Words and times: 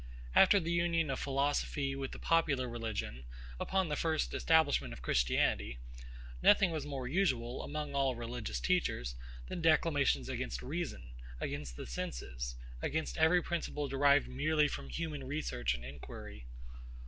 After 0.33 0.59
the 0.59 0.71
union 0.71 1.11
of 1.11 1.19
philosophy 1.19 1.95
with 1.95 2.11
the 2.11 2.17
popular 2.17 2.67
religion, 2.67 3.25
upon 3.59 3.87
the 3.87 3.95
first 3.95 4.33
establishment 4.33 4.93
of 4.93 5.03
Christianity, 5.03 5.77
nothing 6.41 6.71
was 6.71 6.87
more 6.87 7.07
usual, 7.07 7.61
among 7.63 7.93
all 7.93 8.15
religious 8.15 8.59
teachers, 8.59 9.13
than 9.47 9.61
declamations 9.61 10.27
against 10.27 10.63
reason, 10.63 11.11
against 11.39 11.75
the 11.77 11.85
senses, 11.85 12.55
against 12.81 13.19
every 13.19 13.43
principle 13.43 13.87
derived 13.87 14.27
merely 14.27 14.67
from 14.67 14.89
human 14.89 15.23
research 15.23 15.75
and 15.75 15.85
inquiry. 15.85 16.47